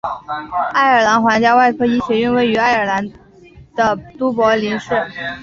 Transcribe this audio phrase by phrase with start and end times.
[0.73, 3.07] 爱尔兰皇家外科医学院位于爱尔兰
[3.75, 4.91] 的都柏林市。